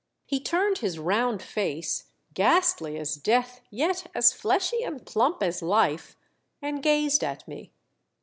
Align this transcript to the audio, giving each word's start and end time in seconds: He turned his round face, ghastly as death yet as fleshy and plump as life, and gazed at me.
He 0.25 0.39
turned 0.39 0.79
his 0.79 0.97
round 0.97 1.43
face, 1.43 2.05
ghastly 2.33 2.97
as 2.97 3.13
death 3.17 3.61
yet 3.69 4.07
as 4.15 4.33
fleshy 4.33 4.81
and 4.83 5.05
plump 5.05 5.43
as 5.43 5.61
life, 5.61 6.17
and 6.59 6.81
gazed 6.81 7.23
at 7.23 7.47
me. 7.47 7.71